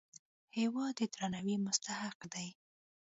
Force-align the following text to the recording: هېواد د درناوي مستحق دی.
هېواد 0.57 0.93
د 0.99 1.01
درناوي 1.13 1.55
مستحق 1.65 2.17
دی. 2.33 2.49